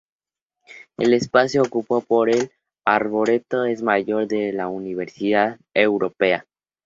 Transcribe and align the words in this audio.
El 0.97 1.13
espacio 1.13 1.61
ocupado 1.61 2.01
por 2.01 2.31
el 2.31 2.49
Arboreto 2.87 3.65
es 3.65 3.81
el 3.81 3.85
mayor 3.85 4.25
de 4.27 4.49
una 4.51 4.67
universidad 4.67 5.59
europea. 5.75 6.43